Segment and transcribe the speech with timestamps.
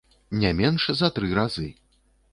[0.43, 1.69] Не менш за тры разы.